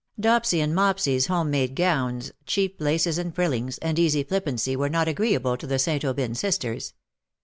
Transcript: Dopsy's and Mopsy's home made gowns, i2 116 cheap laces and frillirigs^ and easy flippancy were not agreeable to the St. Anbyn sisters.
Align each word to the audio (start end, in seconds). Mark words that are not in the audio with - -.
Dopsy's 0.19 0.63
and 0.63 0.73
Mopsy's 0.73 1.27
home 1.27 1.51
made 1.51 1.75
gowns, 1.75 2.29
i2 2.29 2.29
116 2.33 2.33
cheap 2.47 2.81
laces 2.81 3.17
and 3.19 3.35
frillirigs^ 3.35 3.77
and 3.83 3.99
easy 3.99 4.23
flippancy 4.23 4.75
were 4.75 4.89
not 4.89 5.07
agreeable 5.07 5.55
to 5.55 5.67
the 5.67 5.77
St. 5.77 6.01
Anbyn 6.03 6.35
sisters. 6.35 6.95